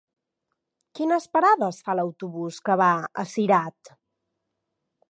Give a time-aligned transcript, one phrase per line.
[0.99, 2.89] Quines parades fa l'autobús que va
[3.27, 3.97] a Cirat?